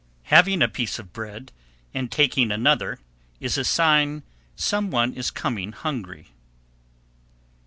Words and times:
Having 0.33 0.63
a 0.63 0.67
piece 0.67 0.97
of 0.97 1.13
bread 1.13 1.51
and 1.93 2.11
taking 2.11 2.51
another 2.51 2.97
is 3.39 3.55
a 3.55 3.63
sign 3.63 4.23
some 4.55 4.89
one 4.89 5.13
is 5.13 5.29
coming 5.29 5.73
hungry. 5.73 6.29